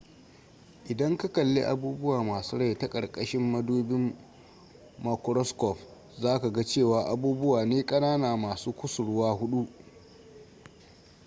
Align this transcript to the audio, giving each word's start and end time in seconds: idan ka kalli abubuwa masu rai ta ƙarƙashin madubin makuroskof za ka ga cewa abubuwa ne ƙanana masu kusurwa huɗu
idan 0.91 1.17
ka 1.17 1.27
kalli 1.27 1.61
abubuwa 1.63 2.23
masu 2.23 2.57
rai 2.57 2.75
ta 2.75 2.87
ƙarƙashin 2.89 3.41
madubin 3.51 4.15
makuroskof 5.03 5.77
za 6.19 6.39
ka 6.41 6.49
ga 6.51 6.63
cewa 6.63 7.03
abubuwa 7.09 7.65
ne 7.65 7.85
ƙanana 7.85 8.35
masu 8.37 8.71
kusurwa 8.73 9.31
huɗu 9.33 9.67